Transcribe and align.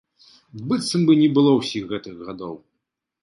Быццам 0.69 1.01
бы 1.09 1.13
не 1.21 1.27
было 1.37 1.51
ўсіх 1.59 1.83
гэтых 1.91 2.15
гадоў! 2.31 2.55